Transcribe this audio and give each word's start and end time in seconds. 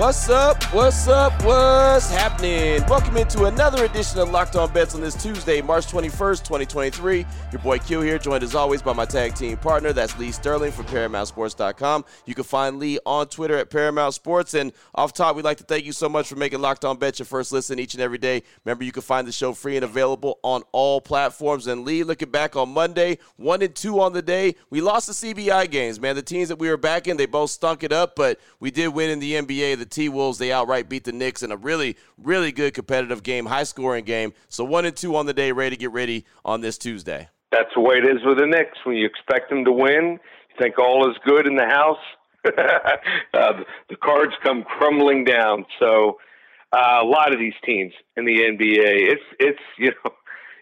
What's 0.00 0.30
up? 0.30 0.64
What's 0.72 1.08
up? 1.08 1.44
What's 1.44 2.10
happening? 2.10 2.82
Welcome 2.88 3.18
into 3.18 3.44
another 3.44 3.84
edition 3.84 4.18
of 4.18 4.30
Locked 4.30 4.56
On 4.56 4.72
Bets 4.72 4.94
on 4.94 5.02
this 5.02 5.22
Tuesday, 5.22 5.60
March 5.60 5.88
21st, 5.88 6.38
2023. 6.38 7.26
Your 7.52 7.60
boy 7.60 7.78
Q 7.78 8.00
here, 8.00 8.18
joined 8.18 8.42
as 8.42 8.54
always 8.54 8.80
by 8.80 8.94
my 8.94 9.04
tag 9.04 9.34
team 9.34 9.58
partner. 9.58 9.92
That's 9.92 10.18
Lee 10.18 10.32
Sterling 10.32 10.72
from 10.72 10.86
ParamountSports.com. 10.86 12.06
You 12.24 12.34
can 12.34 12.44
find 12.44 12.78
Lee 12.78 12.98
on 13.04 13.26
Twitter 13.26 13.58
at 13.58 13.68
Paramount 13.68 14.14
Sports. 14.14 14.54
And 14.54 14.72
off 14.94 15.12
top, 15.12 15.36
we'd 15.36 15.44
like 15.44 15.58
to 15.58 15.64
thank 15.64 15.84
you 15.84 15.92
so 15.92 16.08
much 16.08 16.28
for 16.28 16.36
making 16.36 16.62
Locked 16.62 16.86
On 16.86 16.96
Bets 16.96 17.18
your 17.18 17.26
first 17.26 17.52
listen 17.52 17.78
each 17.78 17.92
and 17.92 18.02
every 18.02 18.16
day. 18.16 18.42
Remember, 18.64 18.84
you 18.84 18.92
can 18.92 19.02
find 19.02 19.28
the 19.28 19.32
show 19.32 19.52
free 19.52 19.76
and 19.76 19.84
available 19.84 20.38
on 20.42 20.62
all 20.72 21.02
platforms. 21.02 21.66
And 21.66 21.84
Lee, 21.84 22.04
looking 22.04 22.30
back 22.30 22.56
on 22.56 22.70
Monday, 22.70 23.18
one 23.36 23.60
and 23.60 23.74
two 23.74 24.00
on 24.00 24.14
the 24.14 24.22
day. 24.22 24.54
We 24.70 24.80
lost 24.80 25.08
the 25.08 25.34
CBI 25.34 25.70
games, 25.70 26.00
man. 26.00 26.16
The 26.16 26.22
teams 26.22 26.48
that 26.48 26.58
we 26.58 26.70
were 26.70 26.78
backing, 26.78 27.18
they 27.18 27.26
both 27.26 27.50
stunk 27.50 27.82
it 27.82 27.92
up, 27.92 28.16
but 28.16 28.40
we 28.60 28.70
did 28.70 28.88
win 28.88 29.10
in 29.10 29.20
the 29.20 29.34
NBA. 29.34 29.76
The 29.76 29.89
T 29.90 30.08
Wolves, 30.08 30.38
they 30.38 30.52
outright 30.52 30.88
beat 30.88 31.04
the 31.04 31.12
Knicks 31.12 31.42
in 31.42 31.52
a 31.52 31.56
really, 31.56 31.96
really 32.18 32.52
good 32.52 32.74
competitive 32.74 33.22
game, 33.22 33.46
high 33.46 33.64
scoring 33.64 34.04
game. 34.04 34.32
So 34.48 34.64
one 34.64 34.84
and 34.84 34.96
two 34.96 35.16
on 35.16 35.26
the 35.26 35.34
day, 35.34 35.52
ready 35.52 35.76
to 35.76 35.80
get 35.80 35.92
ready 35.92 36.24
on 36.44 36.60
this 36.60 36.78
Tuesday. 36.78 37.28
That's 37.52 37.70
the 37.74 37.80
way 37.80 37.96
it 37.96 38.04
is 38.04 38.24
with 38.24 38.38
the 38.38 38.46
Knicks. 38.46 38.78
When 38.84 38.96
you 38.96 39.06
expect 39.06 39.50
them 39.50 39.64
to 39.64 39.72
win, 39.72 40.18
you 40.20 40.56
think 40.58 40.78
all 40.78 41.10
is 41.10 41.16
good 41.26 41.46
in 41.46 41.56
the 41.56 41.66
house. 41.66 41.98
uh, 42.46 43.52
the 43.88 43.96
cards 43.96 44.32
come 44.42 44.62
crumbling 44.64 45.24
down. 45.24 45.66
So 45.78 46.18
uh, 46.72 47.00
a 47.02 47.04
lot 47.04 47.32
of 47.32 47.38
these 47.38 47.54
teams 47.64 47.92
in 48.16 48.24
the 48.24 48.38
NBA, 48.38 49.12
it's 49.12 49.22
it's 49.38 49.60
you 49.78 49.90
know. 50.04 50.12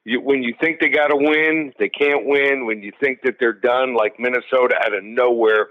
You, 0.05 0.23
when 0.23 0.43
you 0.43 0.55
think 0.59 0.81
they 0.81 0.89
got 0.89 1.09
to 1.09 1.17
win, 1.17 1.75
they 1.79 1.91
can't 1.91 2.25
win. 2.25 2.65
When 2.65 2.83
you 2.83 2.93
think 2.99 3.21
that 3.25 3.35
they're 3.39 3.53
done, 3.53 3.95
like 3.95 4.19
Minnesota 4.19 4.77
out 4.83 4.95
of 4.95 5.05
nowhere, 5.05 5.69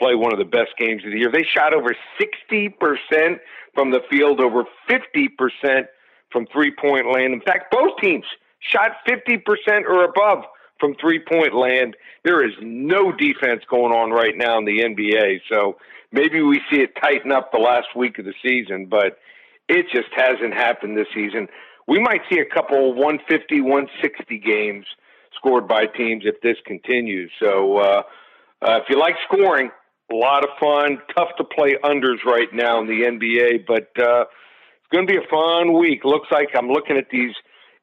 play 0.00 0.14
one 0.14 0.32
of 0.32 0.38
the 0.38 0.44
best 0.44 0.70
games 0.78 1.04
of 1.04 1.12
the 1.12 1.18
year. 1.18 1.30
They 1.30 1.44
shot 1.44 1.74
over 1.74 1.94
60% 2.18 3.38
from 3.74 3.90
the 3.90 4.00
field, 4.10 4.40
over 4.40 4.64
50% 4.88 5.84
from 6.32 6.46
three 6.46 6.72
point 6.72 7.06
land. 7.12 7.34
In 7.34 7.40
fact, 7.42 7.70
both 7.70 7.98
teams 8.00 8.24
shot 8.60 8.92
50% 9.06 9.42
or 9.84 10.04
above 10.04 10.44
from 10.78 10.94
three 10.94 11.20
point 11.20 11.54
land. 11.54 11.96
There 12.24 12.44
is 12.44 12.54
no 12.60 13.12
defense 13.12 13.62
going 13.68 13.92
on 13.92 14.10
right 14.10 14.36
now 14.36 14.58
in 14.58 14.64
the 14.64 14.80
NBA. 14.80 15.42
So 15.48 15.76
maybe 16.10 16.40
we 16.40 16.60
see 16.70 16.80
it 16.80 16.96
tighten 17.00 17.30
up 17.30 17.52
the 17.52 17.58
last 17.58 17.94
week 17.94 18.18
of 18.18 18.24
the 18.24 18.34
season, 18.42 18.86
but 18.86 19.18
it 19.68 19.86
just 19.92 20.08
hasn't 20.16 20.54
happened 20.54 20.96
this 20.96 21.08
season. 21.14 21.48
We 21.86 22.00
might 22.00 22.22
see 22.30 22.38
a 22.38 22.44
couple 22.44 22.94
150, 22.94 23.60
160 23.60 24.38
games 24.38 24.86
scored 25.36 25.68
by 25.68 25.86
teams 25.86 26.24
if 26.24 26.40
this 26.40 26.56
continues. 26.64 27.30
So, 27.38 27.78
uh, 27.78 28.02
uh, 28.62 28.80
if 28.82 28.90
you 28.90 28.98
like 28.98 29.16
scoring, 29.24 29.70
a 30.10 30.14
lot 30.14 30.44
of 30.44 30.50
fun. 30.58 30.98
Tough 31.16 31.30
to 31.38 31.44
play 31.44 31.76
unders 31.84 32.24
right 32.24 32.48
now 32.52 32.80
in 32.80 32.86
the 32.86 33.02
NBA, 33.02 33.66
but 33.66 33.90
uh, 34.02 34.22
it's 34.22 34.90
going 34.92 35.06
to 35.06 35.12
be 35.12 35.18
a 35.18 35.28
fun 35.30 35.78
week. 35.78 36.04
Looks 36.04 36.28
like 36.30 36.48
I'm 36.56 36.68
looking 36.68 36.96
at 36.96 37.06
these 37.10 37.34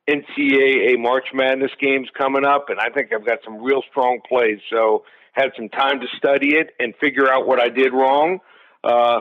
NCAA 0.10 1.00
March 1.00 1.28
Madness 1.34 1.72
games 1.80 2.08
coming 2.18 2.46
up, 2.46 2.70
and 2.70 2.80
I 2.80 2.90
think 2.90 3.14
I've 3.14 3.26
got 3.26 3.40
some 3.44 3.62
real 3.64 3.82
strong 3.90 4.20
plays. 4.28 4.60
So 4.70 5.04
had 5.34 5.52
some 5.56 5.70
time 5.70 6.00
to 6.00 6.08
study 6.18 6.56
it 6.56 6.72
and 6.80 6.94
figure 7.00 7.30
out 7.30 7.48
what 7.48 7.62
I 7.62 7.70
did 7.70 7.94
wrong. 7.94 8.40
Uh, 8.84 9.20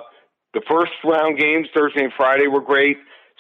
the 0.55 0.63
first 0.69 0.93
round 1.05 1.39
games, 1.39 1.69
Thursday 1.75 2.05
and 2.05 2.13
Friday, 2.17 2.47
were 2.47 2.63
great. 2.63 2.97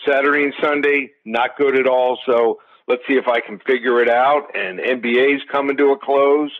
Saturday 0.06 0.44
and 0.44 0.54
Sunday, 0.62 1.10
not 1.24 1.56
good 1.56 1.78
at 1.78 1.88
all. 1.88 2.18
So 2.26 2.58
let's 2.86 3.02
see 3.08 3.14
if 3.14 3.26
I 3.26 3.40
can 3.40 3.58
figure 3.60 4.02
it 4.02 4.10
out. 4.10 4.54
And 4.54 4.78
NBA's 4.78 5.42
coming 5.50 5.76
to 5.78 5.92
a 5.92 5.98
close 5.98 6.50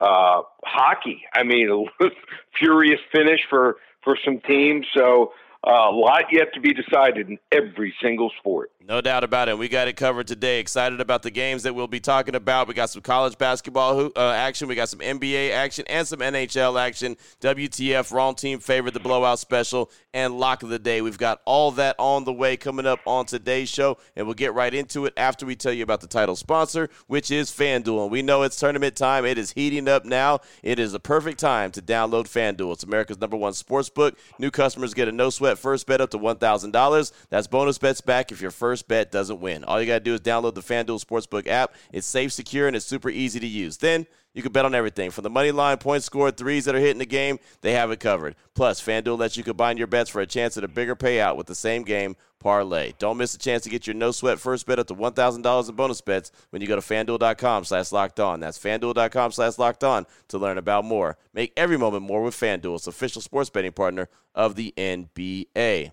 uh, 0.00 0.42
hockey. 0.64 1.22
I 1.34 1.42
mean, 1.42 1.86
furious 2.58 3.00
finish 3.12 3.40
for 3.48 3.76
for 4.02 4.16
some 4.24 4.40
teams. 4.40 4.86
So 4.94 5.32
a 5.64 5.90
lot 5.92 6.24
yet 6.32 6.54
to 6.54 6.60
be 6.60 6.72
decided 6.72 7.28
in 7.28 7.38
every 7.52 7.94
single 8.02 8.30
sport. 8.38 8.70
No 8.90 9.00
doubt 9.00 9.24
about 9.24 9.48
it. 9.48 9.58
We 9.58 9.68
got 9.68 9.88
it 9.88 9.96
covered 9.96 10.26
today. 10.26 10.58
Excited 10.58 11.00
about 11.00 11.22
the 11.22 11.30
games 11.30 11.62
that 11.62 11.74
we'll 11.74 11.86
be 11.86 12.00
talking 12.00 12.34
about. 12.34 12.66
We 12.66 12.74
got 12.74 12.90
some 12.90 13.02
college 13.02 13.36
basketball 13.36 14.10
uh, 14.16 14.32
action. 14.32 14.68
We 14.68 14.74
got 14.74 14.88
some 14.88 15.00
NBA 15.00 15.52
action 15.52 15.84
and 15.88 16.08
some 16.08 16.20
NHL 16.20 16.80
action. 16.80 17.16
WTF, 17.40 18.10
wrong 18.10 18.34
team 18.34 18.58
favorite, 18.58 18.94
the 18.94 19.00
blowout 19.00 19.38
special, 19.38 19.90
and 20.14 20.40
lock 20.40 20.62
of 20.62 20.70
the 20.70 20.78
day. 20.78 21.02
We've 21.02 21.18
got 21.18 21.40
all 21.44 21.70
that 21.72 21.94
on 21.98 22.24
the 22.24 22.32
way 22.32 22.56
coming 22.56 22.86
up 22.86 23.00
on 23.06 23.26
today's 23.26 23.68
show, 23.68 23.98
and 24.16 24.26
we'll 24.26 24.34
get 24.34 24.54
right 24.54 24.74
into 24.74 25.04
it 25.04 25.12
after 25.16 25.44
we 25.44 25.56
tell 25.56 25.72
you 25.72 25.84
about 25.84 26.00
the 26.00 26.08
title 26.08 26.34
sponsor, 26.34 26.88
which 27.06 27.30
is 27.30 27.50
FanDuel. 27.50 28.04
And 28.04 28.10
we 28.10 28.22
know 28.22 28.42
it's 28.42 28.58
tournament 28.58 28.96
time. 28.96 29.24
It 29.24 29.38
is 29.38 29.52
heating 29.52 29.88
up 29.88 30.04
now. 30.04 30.40
It 30.62 30.78
is 30.78 30.94
a 30.94 31.00
perfect 31.00 31.38
time 31.38 31.70
to 31.72 31.82
download 31.82 32.24
FanDuel. 32.24 32.72
It's 32.72 32.82
America's 32.82 33.20
number 33.20 33.36
one 33.36 33.52
sports 33.52 33.90
book. 33.90 34.18
New 34.38 34.50
customers 34.50 34.94
get 34.94 35.06
a 35.06 35.12
no 35.12 35.30
sweat 35.30 35.49
first 35.58 35.86
bet 35.86 36.00
up 36.00 36.10
to 36.10 36.18
$1,000. 36.18 37.12
That's 37.28 37.46
bonus 37.46 37.78
bets 37.78 38.00
back 38.00 38.32
if 38.32 38.40
your 38.40 38.50
first 38.50 38.88
bet 38.88 39.10
doesn't 39.10 39.40
win. 39.40 39.64
All 39.64 39.80
you 39.80 39.86
got 39.86 39.94
to 39.94 40.00
do 40.00 40.14
is 40.14 40.20
download 40.20 40.54
the 40.54 40.62
FanDuel 40.62 41.04
Sportsbook 41.04 41.46
app. 41.46 41.74
It's 41.92 42.06
safe, 42.06 42.32
secure, 42.32 42.66
and 42.66 42.76
it's 42.76 42.86
super 42.86 43.10
easy 43.10 43.40
to 43.40 43.46
use. 43.46 43.78
Then 43.78 44.06
you 44.32 44.42
can 44.42 44.52
bet 44.52 44.64
on 44.64 44.74
everything 44.74 45.10
from 45.10 45.24
the 45.24 45.30
money 45.30 45.50
line, 45.50 45.78
points 45.78 46.06
scored, 46.06 46.36
threes 46.36 46.64
that 46.64 46.74
are 46.74 46.80
hitting 46.80 46.98
the 46.98 47.06
game. 47.06 47.38
They 47.62 47.72
have 47.72 47.90
it 47.90 48.00
covered. 48.00 48.36
Plus, 48.54 48.80
FanDuel 48.80 49.18
lets 49.18 49.36
you 49.36 49.44
combine 49.44 49.76
your 49.76 49.86
bets 49.86 50.10
for 50.10 50.20
a 50.20 50.26
chance 50.26 50.56
at 50.56 50.64
a 50.64 50.68
bigger 50.68 50.94
payout 50.94 51.36
with 51.36 51.46
the 51.46 51.54
same 51.54 51.82
game 51.82 52.16
parlay. 52.38 52.92
Don't 52.98 53.16
miss 53.16 53.34
a 53.34 53.38
chance 53.38 53.62
to 53.64 53.70
get 53.70 53.86
your 53.86 53.94
no 53.94 54.12
sweat 54.12 54.38
first 54.38 54.66
bet 54.66 54.78
up 54.78 54.86
to 54.88 54.94
$1,000 54.94 55.68
in 55.68 55.74
bonus 55.74 56.00
bets 56.00 56.32
when 56.50 56.62
you 56.62 56.68
go 56.68 56.76
to 56.76 56.82
fanduel.com 56.82 57.64
slash 57.64 57.92
locked 57.92 58.20
on. 58.20 58.40
That's 58.40 58.58
fanduel.com 58.58 59.32
slash 59.32 59.58
locked 59.58 59.84
on 59.84 60.06
to 60.28 60.38
learn 60.38 60.58
about 60.58 60.84
more. 60.84 61.16
Make 61.34 61.52
every 61.56 61.76
moment 61.76 62.04
more 62.04 62.22
with 62.22 62.34
FanDuel, 62.34 62.76
its 62.76 62.86
official 62.86 63.22
sports 63.22 63.50
betting 63.50 63.72
partner 63.72 64.08
of 64.34 64.56
the 64.56 64.72
NBA. 64.76 65.92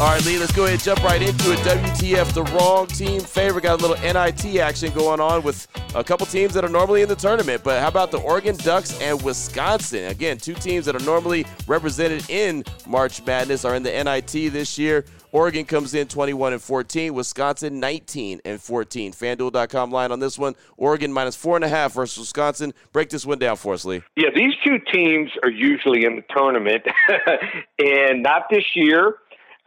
All 0.00 0.06
right, 0.06 0.24
Lee, 0.24 0.38
let's 0.38 0.52
go 0.52 0.62
ahead 0.62 0.74
and 0.74 0.82
jump 0.82 1.02
right 1.02 1.20
into 1.20 1.52
it. 1.52 1.58
WTF, 1.58 2.32
the 2.32 2.44
wrong 2.44 2.86
team 2.86 3.20
favorite. 3.20 3.62
Got 3.62 3.80
a 3.80 3.84
little 3.84 3.96
NIT 3.96 4.60
action 4.60 4.94
going 4.94 5.18
on 5.18 5.42
with 5.42 5.66
a 5.92 6.04
couple 6.04 6.24
teams 6.24 6.54
that 6.54 6.64
are 6.64 6.68
normally 6.68 7.02
in 7.02 7.08
the 7.08 7.16
tournament. 7.16 7.64
But 7.64 7.80
how 7.80 7.88
about 7.88 8.12
the 8.12 8.18
Oregon 8.18 8.56
Ducks 8.58 8.96
and 9.00 9.20
Wisconsin? 9.22 10.04
Again, 10.04 10.38
two 10.38 10.54
teams 10.54 10.86
that 10.86 10.94
are 10.94 11.04
normally 11.04 11.46
represented 11.66 12.30
in 12.30 12.62
March 12.86 13.26
Madness 13.26 13.64
are 13.64 13.74
in 13.74 13.82
the 13.82 13.90
NIT 13.90 14.52
this 14.52 14.78
year. 14.78 15.04
Oregon 15.32 15.64
comes 15.64 15.94
in 15.94 16.06
21 16.06 16.52
and 16.52 16.62
14. 16.62 17.12
Wisconsin 17.12 17.80
19 17.80 18.40
and 18.44 18.60
14. 18.60 19.12
FanDuel.com 19.12 19.90
line 19.90 20.12
on 20.12 20.20
this 20.20 20.38
one. 20.38 20.54
Oregon 20.76 21.12
minus 21.12 21.34
four 21.34 21.56
and 21.56 21.64
a 21.64 21.68
half 21.68 21.94
versus 21.94 22.18
Wisconsin. 22.18 22.72
Break 22.92 23.10
this 23.10 23.26
one 23.26 23.40
down 23.40 23.56
for 23.56 23.74
us, 23.74 23.84
Lee. 23.84 24.02
Yeah, 24.14 24.28
these 24.32 24.54
two 24.64 24.78
teams 24.92 25.32
are 25.42 25.50
usually 25.50 26.04
in 26.04 26.14
the 26.14 26.24
tournament, 26.30 26.84
and 27.80 28.22
not 28.22 28.44
this 28.48 28.64
year. 28.76 29.16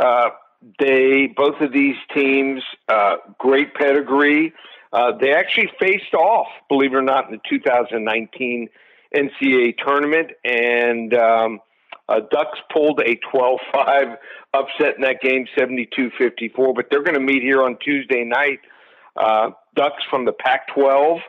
Uh, 0.02 0.30
they 0.80 1.28
both 1.36 1.60
of 1.62 1.72
these 1.72 1.96
teams, 2.14 2.64
uh, 2.88 3.18
great 3.38 3.74
pedigree. 3.74 4.54
Uh, 4.94 5.14
they 5.20 5.32
actually 5.32 5.70
faced 5.80 6.14
off, 6.14 6.48
believe 6.68 6.94
it 6.94 6.98
or 6.98 7.02
not, 7.02 7.26
in 7.26 7.32
the 7.32 7.42
2019 7.50 8.68
NCAA 9.16 9.78
tournament, 9.78 10.32
and 10.44 11.14
um, 11.14 11.60
uh, 12.10 12.20
Ducks 12.32 12.60
pulled 12.72 13.00
a 13.00 13.18
12-5 13.34 14.18
upset 14.54 14.96
in 14.96 15.02
that 15.02 15.22
game, 15.22 15.48
72-54. 15.58 16.76
But 16.76 16.88
they're 16.90 17.04
going 17.04 17.16
to 17.16 17.22
meet 17.22 17.42
here 17.42 17.64
on 17.64 17.78
Tuesday 17.78 18.24
night. 18.24 18.60
Uh, 19.16 19.52
Ducks 19.76 20.04
from 20.10 20.26
the 20.26 20.34
Pac-12 20.34 21.20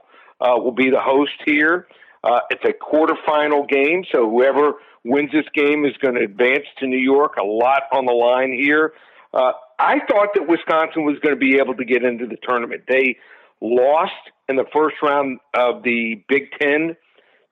uh, 0.40 0.56
will 0.58 0.72
be 0.72 0.90
the 0.90 1.00
host 1.00 1.32
here. 1.44 1.86
Uh, 2.24 2.40
it's 2.50 2.64
a 2.64 2.72
quarterfinal 2.72 3.68
game, 3.68 4.04
so 4.12 4.28
whoever 4.30 4.74
wins 5.04 5.30
this 5.32 5.46
game 5.54 5.84
is 5.84 5.96
going 6.00 6.14
to 6.14 6.22
advance 6.22 6.66
to 6.78 6.86
New 6.86 6.98
York. 6.98 7.36
A 7.40 7.44
lot 7.44 7.82
on 7.92 8.06
the 8.06 8.12
line 8.12 8.52
here. 8.52 8.92
Uh, 9.34 9.52
I 9.78 9.98
thought 10.08 10.28
that 10.34 10.46
Wisconsin 10.46 11.04
was 11.04 11.18
going 11.20 11.34
to 11.34 11.40
be 11.40 11.58
able 11.58 11.74
to 11.74 11.84
get 11.84 12.04
into 12.04 12.26
the 12.26 12.36
tournament. 12.48 12.82
They 12.86 13.16
lost 13.60 14.12
in 14.48 14.56
the 14.56 14.66
first 14.72 14.96
round 15.02 15.40
of 15.54 15.82
the 15.82 16.22
Big 16.28 16.50
Ten 16.60 16.96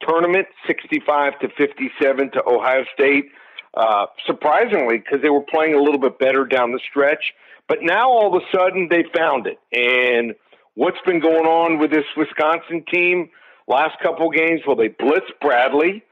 tournament, 0.06 0.46
65 0.66 1.38
to 1.40 1.48
57 1.48 2.30
to 2.32 2.42
Ohio 2.46 2.84
State. 2.94 3.26
Uh, 3.72 4.06
surprisingly, 4.26 4.98
because 4.98 5.22
they 5.22 5.30
were 5.30 5.42
playing 5.42 5.74
a 5.74 5.80
little 5.80 6.00
bit 6.00 6.18
better 6.18 6.44
down 6.44 6.72
the 6.72 6.80
stretch. 6.90 7.32
But 7.68 7.78
now 7.82 8.10
all 8.10 8.34
of 8.34 8.42
a 8.42 8.56
sudden 8.56 8.88
they 8.90 9.04
found 9.16 9.46
it. 9.46 9.58
And 9.72 10.34
what's 10.74 11.00
been 11.06 11.20
going 11.20 11.46
on 11.46 11.78
with 11.78 11.92
this 11.92 12.04
Wisconsin 12.16 12.84
team 12.90 13.30
last 13.68 13.98
couple 14.02 14.30
games? 14.30 14.60
Well, 14.66 14.76
they 14.76 14.88
blitzed 14.88 15.38
Bradley, 15.40 16.02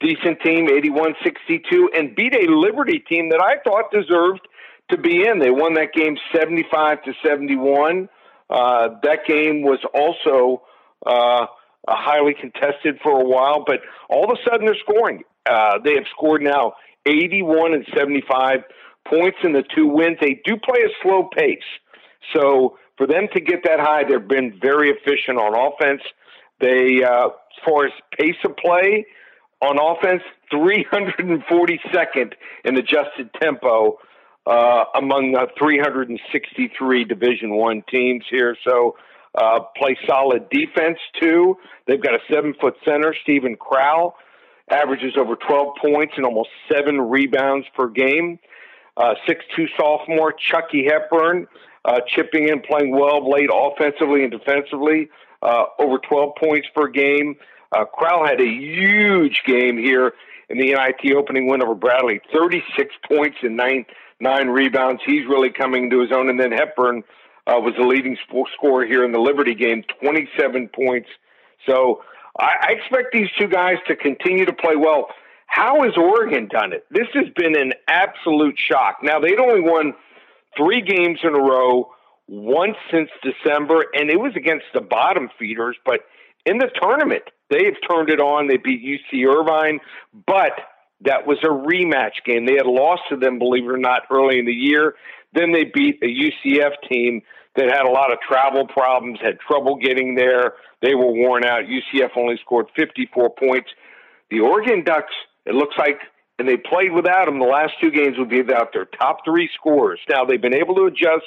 decent 0.00 0.40
team, 0.42 0.68
81 0.68 1.14
62, 1.24 1.90
and 1.96 2.14
beat 2.14 2.34
a 2.34 2.50
Liberty 2.50 2.98
team 3.00 3.30
that 3.30 3.40
I 3.42 3.56
thought 3.62 3.90
deserved 3.92 4.40
to 4.90 4.98
be 4.98 5.26
in. 5.26 5.38
They 5.38 5.50
won 5.50 5.74
that 5.74 5.92
game 5.92 6.16
75 6.34 7.02
to 7.04 7.12
71. 7.24 8.08
Uh, 8.50 8.88
that 9.02 9.20
game 9.26 9.62
was 9.62 9.80
also 9.94 10.62
uh, 11.04 11.46
highly 11.86 12.34
contested 12.34 12.98
for 13.02 13.20
a 13.20 13.24
while, 13.24 13.64
but 13.66 13.80
all 14.08 14.24
of 14.24 14.30
a 14.30 14.50
sudden 14.50 14.66
they're 14.66 14.76
scoring. 14.80 15.22
Uh, 15.48 15.78
they 15.84 15.94
have 15.94 16.04
scored 16.16 16.42
now 16.42 16.72
81 17.06 17.74
and 17.74 17.86
75 17.96 18.60
points 19.06 19.38
in 19.42 19.52
the 19.52 19.62
two 19.74 19.86
wins. 19.86 20.18
They 20.20 20.40
do 20.44 20.56
play 20.56 20.80
a 20.82 20.92
slow 21.02 21.28
pace. 21.34 21.58
So 22.34 22.78
for 22.96 23.06
them 23.06 23.28
to 23.34 23.40
get 23.40 23.64
that 23.64 23.80
high, 23.80 24.02
they've 24.08 24.28
been 24.28 24.58
very 24.60 24.90
efficient 24.90 25.38
on 25.38 25.54
offense. 25.54 26.02
They, 26.60 27.02
uh, 27.04 27.26
as 27.28 27.64
far 27.64 27.86
as 27.86 27.92
pace 28.18 28.36
of 28.44 28.56
play 28.56 29.06
on 29.60 29.78
offense, 29.78 30.22
342nd 30.52 32.32
in 32.64 32.76
adjusted 32.76 33.30
tempo 33.40 33.98
uh, 34.46 34.84
among 34.94 35.32
the 35.32 35.48
363 35.58 37.04
Division 37.04 37.54
One 37.54 37.82
teams 37.90 38.24
here. 38.30 38.56
So 38.66 38.96
uh, 39.34 39.60
play 39.76 39.96
solid 40.06 40.48
defense 40.50 40.98
too. 41.20 41.56
They've 41.86 42.02
got 42.02 42.14
a 42.14 42.20
seven 42.32 42.54
foot 42.60 42.76
center, 42.84 43.14
Steven 43.22 43.56
Crowl, 43.56 44.16
averages 44.70 45.14
over 45.16 45.36
12 45.36 45.76
points 45.80 46.14
and 46.16 46.24
almost 46.24 46.50
seven 46.72 47.00
rebounds 47.00 47.66
per 47.76 47.88
game. 47.88 48.38
Uh, 48.96 49.14
six-two 49.28 49.68
sophomore 49.76 50.32
Chucky 50.32 50.84
Hepburn 50.84 51.46
uh, 51.88 52.00
chipping 52.06 52.48
in, 52.48 52.60
playing 52.60 52.90
well 52.90 53.28
late 53.28 53.48
offensively 53.52 54.22
and 54.22 54.30
defensively, 54.30 55.08
uh, 55.42 55.64
over 55.78 55.98
12 55.98 56.34
points 56.38 56.68
per 56.74 56.88
game. 56.88 57.36
Uh, 57.72 57.84
Crowl 57.84 58.26
had 58.26 58.40
a 58.40 58.46
huge 58.46 59.42
game 59.46 59.78
here 59.78 60.12
in 60.50 60.58
the 60.58 60.72
NIT 60.72 61.16
opening 61.16 61.48
win 61.48 61.62
over 61.62 61.74
Bradley, 61.74 62.20
36 62.32 62.94
points 63.06 63.38
and 63.42 63.56
nine 63.56 63.86
nine 64.20 64.48
rebounds. 64.48 65.00
He's 65.06 65.26
really 65.26 65.50
coming 65.50 65.90
to 65.90 66.00
his 66.00 66.10
own. 66.12 66.28
And 66.28 66.40
then 66.40 66.52
Hepburn 66.52 67.04
uh, 67.46 67.60
was 67.60 67.74
the 67.78 67.86
leading 67.86 68.16
scorer 68.56 68.84
here 68.84 69.04
in 69.04 69.12
the 69.12 69.20
Liberty 69.20 69.54
game, 69.54 69.84
27 70.02 70.68
points. 70.68 71.08
So 71.66 72.02
I, 72.38 72.68
I 72.68 72.72
expect 72.72 73.12
these 73.12 73.28
two 73.38 73.48
guys 73.48 73.76
to 73.86 73.96
continue 73.96 74.44
to 74.44 74.52
play 74.52 74.76
well. 74.76 75.08
How 75.46 75.82
has 75.84 75.96
Oregon 75.96 76.48
done 76.48 76.72
it? 76.72 76.84
This 76.90 77.06
has 77.14 77.26
been 77.34 77.56
an 77.56 77.72
absolute 77.88 78.56
shock. 78.58 78.98
Now, 79.02 79.18
they'd 79.18 79.38
only 79.38 79.60
won 79.60 79.94
three 80.58 80.82
games 80.82 81.20
in 81.22 81.34
a 81.34 81.40
row, 81.40 81.90
once 82.26 82.76
since 82.90 83.08
December, 83.22 83.86
and 83.94 84.10
it 84.10 84.20
was 84.20 84.32
against 84.36 84.66
the 84.74 84.82
bottom 84.82 85.30
feeders. 85.38 85.76
But 85.86 86.00
in 86.44 86.58
the 86.58 86.68
tournament, 86.80 87.22
they 87.50 87.64
have 87.64 87.76
turned 87.88 88.10
it 88.10 88.20
on. 88.20 88.48
They 88.48 88.58
beat 88.58 88.84
UC 88.84 89.26
Irvine, 89.26 89.80
but 90.26 90.52
that 91.02 91.26
was 91.26 91.38
a 91.42 91.48
rematch 91.48 92.24
game. 92.26 92.44
They 92.44 92.56
had 92.56 92.66
lost 92.66 93.02
to 93.10 93.16
them, 93.16 93.38
believe 93.38 93.64
it 93.64 93.70
or 93.70 93.78
not, 93.78 94.02
early 94.10 94.38
in 94.38 94.46
the 94.46 94.52
year. 94.52 94.94
Then 95.32 95.52
they 95.52 95.64
beat 95.64 96.02
a 96.02 96.06
UCF 96.06 96.72
team 96.90 97.22
that 97.56 97.70
had 97.70 97.86
a 97.86 97.90
lot 97.90 98.12
of 98.12 98.18
travel 98.20 98.66
problems, 98.66 99.18
had 99.22 99.38
trouble 99.40 99.76
getting 99.76 100.14
there. 100.14 100.54
They 100.82 100.94
were 100.94 101.12
worn 101.12 101.44
out. 101.44 101.64
UCF 101.64 102.10
only 102.16 102.38
scored 102.44 102.66
54 102.76 103.30
points. 103.30 103.70
The 104.30 104.40
Oregon 104.40 104.84
Ducks, 104.84 105.12
it 105.46 105.54
looks 105.54 105.76
like, 105.78 106.00
and 106.38 106.48
they 106.48 106.56
played 106.56 106.92
without 106.92 107.28
him 107.28 107.38
the 107.38 107.46
last 107.46 107.74
two 107.80 107.90
games, 107.90 108.16
would 108.18 108.28
be 108.28 108.42
without 108.42 108.72
their 108.72 108.84
top 108.84 109.24
three 109.24 109.48
scorers. 109.54 110.00
Now, 110.08 110.24
they've 110.24 110.40
been 110.40 110.54
able 110.54 110.74
to 110.76 110.84
adjust 110.84 111.26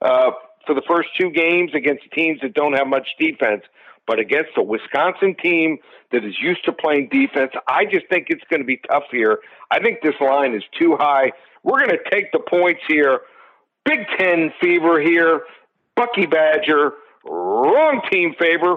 uh, 0.00 0.30
for 0.66 0.74
the 0.74 0.82
first 0.88 1.10
two 1.18 1.30
games 1.30 1.72
against 1.74 2.04
teams 2.12 2.40
that 2.42 2.54
don't 2.54 2.72
have 2.72 2.86
much 2.86 3.08
defense. 3.18 3.62
But 4.06 4.20
against 4.20 4.50
a 4.56 4.62
Wisconsin 4.62 5.34
team 5.42 5.78
that 6.12 6.24
is 6.24 6.34
used 6.40 6.64
to 6.64 6.72
playing 6.72 7.08
defense, 7.10 7.52
I 7.68 7.84
just 7.84 8.08
think 8.08 8.26
it's 8.30 8.44
going 8.48 8.60
to 8.60 8.66
be 8.66 8.80
tough 8.88 9.04
here. 9.10 9.40
I 9.70 9.80
think 9.80 10.00
this 10.02 10.14
line 10.20 10.54
is 10.54 10.62
too 10.78 10.96
high. 10.96 11.32
We're 11.64 11.84
going 11.84 11.98
to 11.98 12.10
take 12.10 12.30
the 12.30 12.38
points 12.38 12.82
here. 12.86 13.20
Big 13.84 14.06
Ten 14.16 14.52
fever 14.60 15.00
here. 15.00 15.42
Bucky 15.96 16.26
Badger, 16.26 16.92
wrong 17.24 18.02
team 18.10 18.34
favor. 18.38 18.76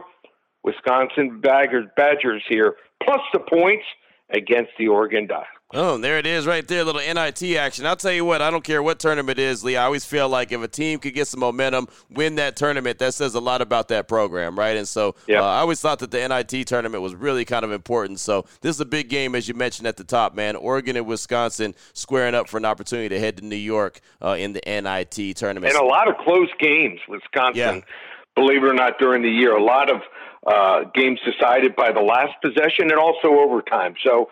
Wisconsin 0.63 1.39
Badgers, 1.41 1.85
Badgers 1.95 2.43
here, 2.47 2.75
plus 3.03 3.21
the 3.33 3.39
points 3.39 3.85
against 4.29 4.71
the 4.77 4.87
Oregon 4.87 5.27
Ducks. 5.27 5.47
Oh, 5.71 5.99
there 5.99 6.17
it 6.17 6.25
is 6.25 6.47
right 6.47 6.67
there, 6.67 6.83
little 6.83 6.99
NIT 6.99 7.43
action. 7.55 7.85
I'll 7.85 7.95
tell 7.95 8.11
you 8.11 8.25
what, 8.25 8.41
I 8.41 8.49
don't 8.49 8.63
care 8.63 8.81
what 8.81 8.97
tournament 8.97 9.37
it 9.37 9.43
is, 9.43 9.63
Lee. 9.63 9.77
I 9.77 9.85
always 9.85 10.03
feel 10.03 10.27
like 10.27 10.51
if 10.51 10.63
a 10.63 10.67
team 10.67 10.97
could 10.97 11.13
get 11.13 11.27
some 11.27 11.41
momentum, 11.41 11.87
win 12.09 12.35
that 12.35 12.55
tournament, 12.55 12.97
that 12.97 13.13
says 13.13 13.35
a 13.35 13.39
lot 13.39 13.61
about 13.61 13.89
that 13.89 14.07
program, 14.07 14.57
right? 14.57 14.75
And 14.75 14.87
so 14.87 15.13
uh, 15.29 15.33
I 15.33 15.59
always 15.59 15.79
thought 15.79 15.99
that 15.99 16.09
the 16.09 16.27
NIT 16.27 16.65
tournament 16.65 17.03
was 17.03 17.13
really 17.13 17.45
kind 17.45 17.63
of 17.63 17.71
important. 17.71 18.19
So 18.19 18.47
this 18.61 18.75
is 18.75 18.81
a 18.81 18.85
big 18.85 19.09
game, 19.09 19.35
as 19.35 19.47
you 19.47 19.53
mentioned 19.53 19.87
at 19.87 19.95
the 19.95 20.03
top, 20.03 20.33
man. 20.33 20.55
Oregon 20.55 20.95
and 20.95 21.05
Wisconsin 21.05 21.75
squaring 21.93 22.33
up 22.33 22.49
for 22.49 22.57
an 22.57 22.65
opportunity 22.65 23.09
to 23.09 23.19
head 23.19 23.37
to 23.37 23.45
New 23.45 23.55
York 23.55 24.01
uh, 24.23 24.37
in 24.39 24.53
the 24.53 24.61
NIT 24.65 25.35
tournament. 25.37 25.71
And 25.71 25.83
a 25.83 25.85
lot 25.85 26.07
of 26.07 26.17
close 26.17 26.49
games, 26.59 26.99
Wisconsin. 27.07 27.55
Yeah. 27.59 27.81
Believe 28.35 28.63
it 28.63 28.67
or 28.67 28.73
not, 28.73 28.97
during 28.97 29.21
the 29.21 29.29
year, 29.29 29.55
a 29.55 29.63
lot 29.63 29.91
of 29.91 30.01
uh, 30.47 30.89
games 30.95 31.19
decided 31.23 31.75
by 31.75 31.91
the 31.91 32.01
last 32.01 32.33
possession 32.41 32.89
and 32.89 32.97
also 32.97 33.27
overtime. 33.27 33.93
So 34.03 34.29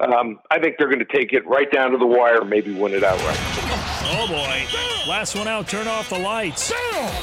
um, 0.00 0.40
I 0.50 0.58
think 0.58 0.76
they're 0.78 0.88
going 0.88 0.98
to 0.98 1.16
take 1.16 1.32
it 1.32 1.46
right 1.46 1.70
down 1.70 1.92
to 1.92 1.98
the 1.98 2.06
wire, 2.06 2.44
maybe 2.44 2.72
win 2.72 2.92
it 2.92 3.02
outright. 3.02 3.38
Oh 4.08 4.26
boy! 4.28 5.10
Last 5.10 5.34
one 5.34 5.48
out. 5.48 5.68
Turn 5.68 5.88
off 5.88 6.10
the 6.10 6.18
lights. 6.18 6.72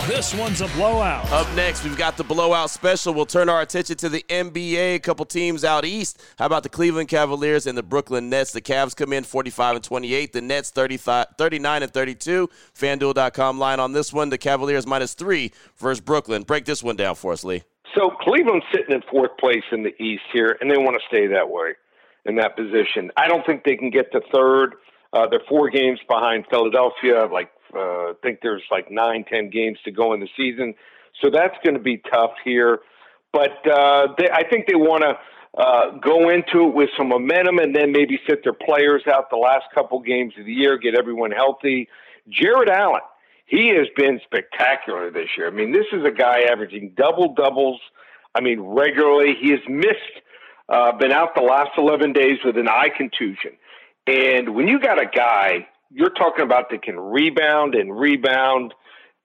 This 0.07 0.33
one's 0.33 0.61
a 0.61 0.67
blowout. 0.69 1.29
Up 1.31 1.53
next, 1.55 1.83
we've 1.83 1.97
got 1.97 2.17
the 2.17 2.23
blowout 2.23 2.71
special. 2.71 3.13
We'll 3.13 3.25
turn 3.25 3.47
our 3.47 3.61
attention 3.61 3.97
to 3.97 4.09
the 4.09 4.25
NBA. 4.27 4.95
A 4.95 4.99
couple 4.99 5.25
teams 5.25 5.63
out 5.63 5.85
east. 5.85 6.21
How 6.39 6.47
about 6.47 6.63
the 6.63 6.69
Cleveland 6.69 7.09
Cavaliers 7.09 7.67
and 7.67 7.77
the 7.77 7.83
Brooklyn 7.83 8.29
Nets? 8.29 8.51
The 8.51 8.61
Cavs 8.61 8.95
come 8.95 9.13
in 9.13 9.23
45 9.23 9.75
and 9.75 9.83
28. 9.83 10.33
The 10.33 10.41
Nets 10.41 10.71
39 10.71 11.83
and 11.83 11.93
32. 11.93 12.49
FanDuel.com 12.75 13.59
line 13.59 13.79
on 13.79 13.93
this 13.93 14.11
one. 14.11 14.29
The 14.29 14.37
Cavaliers 14.37 14.87
minus 14.87 15.13
three 15.13 15.51
versus 15.77 16.01
Brooklyn. 16.01 16.43
Break 16.43 16.65
this 16.65 16.81
one 16.81 16.95
down 16.95 17.15
for 17.15 17.33
us, 17.33 17.43
Lee. 17.43 17.63
So 17.95 18.09
Cleveland's 18.21 18.65
sitting 18.73 18.95
in 18.95 19.03
fourth 19.11 19.37
place 19.39 19.63
in 19.71 19.83
the 19.83 19.93
East 20.01 20.23
here, 20.33 20.57
and 20.59 20.71
they 20.71 20.77
want 20.77 20.95
to 20.95 21.01
stay 21.07 21.27
that 21.27 21.49
way 21.49 21.75
in 22.25 22.35
that 22.37 22.55
position. 22.55 23.11
I 23.17 23.27
don't 23.27 23.45
think 23.45 23.63
they 23.63 23.75
can 23.75 23.89
get 23.89 24.11
to 24.11 24.21
third. 24.33 24.75
Uh, 25.11 25.27
they're 25.29 25.43
four 25.47 25.69
games 25.69 25.99
behind 26.07 26.45
Philadelphia. 26.49 27.27
Like 27.31 27.51
uh, 27.75 27.79
I 27.79 28.13
think 28.21 28.39
there's 28.41 28.63
like 28.71 28.89
nine, 28.89 29.25
ten 29.29 29.49
games 29.49 29.77
to 29.85 29.91
go 29.91 30.13
in 30.13 30.19
the 30.19 30.29
season, 30.35 30.73
so 31.21 31.29
that's 31.29 31.55
going 31.63 31.75
to 31.75 31.81
be 31.81 32.01
tough 32.11 32.31
here. 32.43 32.79
But 33.31 33.67
uh, 33.69 34.07
they, 34.17 34.29
I 34.29 34.47
think 34.47 34.67
they 34.67 34.75
want 34.75 35.03
to 35.03 35.61
uh, 35.61 35.97
go 35.99 36.29
into 36.29 36.67
it 36.67 36.73
with 36.73 36.89
some 36.97 37.09
momentum, 37.09 37.59
and 37.59 37.75
then 37.75 37.91
maybe 37.91 38.19
sit 38.27 38.43
their 38.43 38.53
players 38.53 39.03
out 39.11 39.29
the 39.29 39.37
last 39.37 39.65
couple 39.73 39.99
games 39.99 40.33
of 40.39 40.45
the 40.45 40.53
year, 40.53 40.77
get 40.77 40.95
everyone 40.95 41.31
healthy. 41.31 41.87
Jarrett 42.29 42.69
Allen, 42.69 43.01
he 43.45 43.69
has 43.69 43.87
been 43.95 44.19
spectacular 44.23 45.11
this 45.11 45.29
year. 45.37 45.47
I 45.47 45.51
mean, 45.51 45.71
this 45.71 45.85
is 45.91 46.03
a 46.05 46.11
guy 46.11 46.41
averaging 46.51 46.93
double 46.95 47.33
doubles. 47.33 47.79
I 48.33 48.41
mean, 48.41 48.61
regularly. 48.61 49.35
He 49.39 49.51
has 49.51 49.59
missed 49.69 50.22
uh, 50.69 50.91
been 50.97 51.11
out 51.11 51.35
the 51.35 51.41
last 51.41 51.71
11 51.77 52.13
days 52.13 52.39
with 52.43 52.57
an 52.57 52.67
eye 52.67 52.89
contusion. 52.95 53.51
And 54.07 54.55
when 54.55 54.67
you 54.67 54.79
got 54.79 55.01
a 55.01 55.05
guy, 55.05 55.67
you're 55.91 56.09
talking 56.09 56.43
about 56.43 56.69
that 56.71 56.83
can 56.83 56.99
rebound 56.99 57.75
and 57.75 57.97
rebound 57.97 58.73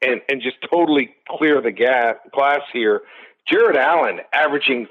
and, 0.02 0.20
and 0.28 0.40
just 0.42 0.56
totally 0.70 1.10
clear 1.28 1.60
the 1.60 1.72
gas, 1.72 2.16
glass 2.32 2.60
here. 2.72 3.02
Jarrett 3.48 3.76
Allen 3.76 4.20
averaging 4.32 4.86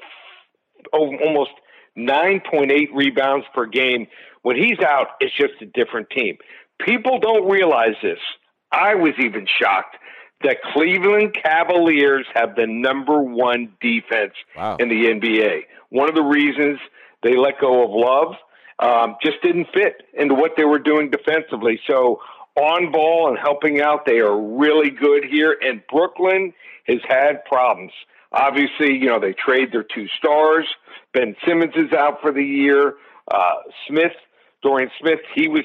almost 0.91 1.51
9.8 1.97 2.87
rebounds 2.93 3.45
per 3.53 3.65
game. 3.65 4.07
When 4.41 4.55
he's 4.55 4.79
out, 4.79 5.07
it's 5.19 5.35
just 5.35 5.53
a 5.61 5.65
different 5.65 6.09
team. 6.09 6.37
people 6.79 7.19
don't 7.19 7.49
realize 7.49 7.95
this. 8.01 8.19
I 8.71 8.95
was 8.95 9.13
even 9.19 9.47
shocked 9.61 9.95
that 10.43 10.57
Cleveland 10.73 11.33
Cavaliers 11.33 12.25
have 12.35 12.55
the 12.55 12.67
number 12.67 13.21
one 13.21 13.73
defense 13.81 14.33
Wow. 14.55 14.77
in 14.79 14.89
the 14.89 15.05
NBA. 15.07 15.61
One 15.89 16.09
of 16.09 16.15
the 16.15 16.23
reasons 16.23 16.79
they 17.23 17.35
let 17.35 17.59
go 17.59 17.83
of 17.83 17.89
Love 17.91 18.35
um, 18.79 19.15
just 19.23 19.41
didn't 19.41 19.67
fit 19.73 20.03
into 20.13 20.35
what 20.35 20.51
they 20.55 20.65
were 20.65 20.79
doing 20.79 21.09
defensively. 21.09 21.79
So 21.89 22.19
on 22.55 22.91
ball 22.91 23.29
and 23.29 23.37
helping 23.37 23.81
out, 23.81 24.05
they 24.05 24.19
are 24.19 24.39
really 24.39 24.91
good 24.91 25.23
here. 25.25 25.55
And 25.59 25.81
Brooklyn 25.91 26.53
has 26.87 26.99
had 27.07 27.43
problems. 27.45 27.91
Obviously, 28.31 28.93
you 28.93 29.05
know 29.07 29.19
they 29.19 29.33
trade 29.33 29.71
their 29.71 29.83
two 29.83 30.07
stars. 30.19 30.65
Ben 31.13 31.35
Simmons 31.47 31.73
is 31.75 31.91
out 31.93 32.21
for 32.21 32.31
the 32.31 32.43
year. 32.43 32.95
Uh, 33.31 33.55
Smith, 33.87 34.11
Dorian 34.61 34.91
Smith, 34.99 35.19
he 35.33 35.47
was 35.47 35.63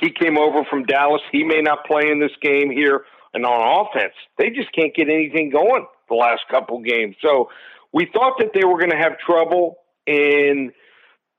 he 0.00 0.10
came 0.10 0.36
over 0.38 0.64
from 0.68 0.84
Dallas. 0.84 1.22
He 1.32 1.44
may 1.44 1.60
not 1.60 1.86
play 1.86 2.10
in 2.10 2.20
this 2.20 2.32
game 2.42 2.70
here. 2.70 3.04
And 3.34 3.44
on 3.44 3.86
offense, 3.86 4.14
they 4.38 4.50
just 4.50 4.72
can't 4.72 4.94
get 4.94 5.08
anything 5.08 5.50
going 5.50 5.86
the 6.08 6.14
last 6.14 6.42
couple 6.50 6.80
games. 6.80 7.16
So 7.20 7.50
we 7.92 8.08
thought 8.12 8.34
that 8.38 8.50
they 8.54 8.64
were 8.64 8.78
going 8.78 8.90
to 8.90 8.96
have 8.96 9.18
trouble 9.18 9.76
in 10.06 10.72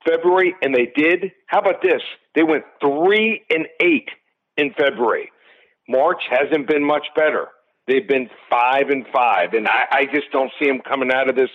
February, 0.06 0.54
and 0.62 0.74
they 0.74 0.92
did. 0.94 1.32
How 1.46 1.60
about 1.60 1.82
this? 1.82 2.02
They 2.34 2.42
went 2.42 2.64
three 2.80 3.42
and 3.50 3.66
eight 3.80 4.08
in 4.56 4.72
February. 4.78 5.32
March 5.88 6.22
hasn't 6.30 6.68
been 6.68 6.84
much 6.84 7.06
better. 7.14 7.48
They've 7.86 8.06
been 8.06 8.28
five 8.50 8.88
and 8.90 9.06
five, 9.12 9.54
and 9.54 9.68
I, 9.68 9.84
I 9.90 10.04
just 10.06 10.30
don't 10.32 10.50
see 10.58 10.66
them 10.66 10.80
coming 10.86 11.12
out 11.12 11.28
of 11.28 11.36
this 11.36 11.50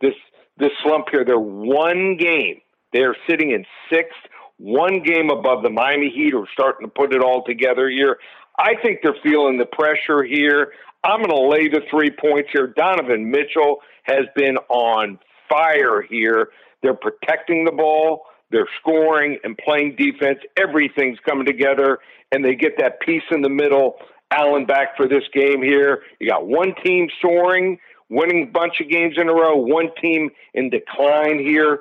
this 0.00 0.14
this 0.56 0.70
slump 0.82 1.06
here. 1.10 1.24
They're 1.24 1.38
one 1.38 2.16
game. 2.16 2.60
They're 2.92 3.16
sitting 3.28 3.50
in 3.50 3.66
sixth, 3.92 4.16
one 4.56 5.02
game 5.02 5.30
above 5.30 5.62
the 5.62 5.70
Miami 5.70 6.10
Heat, 6.10 6.32
who 6.32 6.42
are 6.42 6.48
starting 6.52 6.86
to 6.86 6.90
put 6.90 7.12
it 7.12 7.20
all 7.20 7.44
together 7.44 7.88
here. 7.90 8.18
I 8.58 8.74
think 8.82 9.00
they're 9.02 9.16
feeling 9.22 9.58
the 9.58 9.66
pressure 9.66 10.22
here. 10.22 10.72
I'm 11.04 11.18
going 11.18 11.30
to 11.30 11.48
lay 11.48 11.68
the 11.68 11.82
three 11.90 12.10
points 12.10 12.50
here. 12.52 12.68
Donovan 12.68 13.30
Mitchell 13.30 13.78
has 14.04 14.26
been 14.34 14.56
on 14.68 15.18
fire 15.48 16.02
here. 16.02 16.48
They're 16.82 16.94
protecting 16.94 17.64
the 17.64 17.72
ball, 17.72 18.26
they're 18.50 18.68
scoring 18.80 19.38
and 19.42 19.56
playing 19.58 19.96
defense. 19.96 20.38
Everything's 20.56 21.18
coming 21.26 21.46
together, 21.46 21.98
and 22.30 22.44
they 22.44 22.54
get 22.54 22.72
that 22.78 23.00
piece 23.00 23.22
in 23.30 23.42
the 23.42 23.48
middle. 23.48 23.96
Allen 24.30 24.66
back 24.66 24.96
for 24.96 25.08
this 25.08 25.24
game 25.32 25.62
here. 25.62 26.02
You 26.20 26.30
got 26.30 26.46
one 26.46 26.74
team 26.84 27.08
soaring, 27.20 27.78
winning 28.10 28.44
a 28.44 28.50
bunch 28.50 28.80
of 28.80 28.88
games 28.88 29.14
in 29.16 29.28
a 29.28 29.32
row, 29.32 29.56
one 29.56 29.88
team 30.00 30.30
in 30.52 30.70
decline 30.70 31.38
here. 31.38 31.80